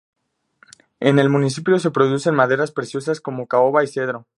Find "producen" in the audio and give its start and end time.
1.91-2.33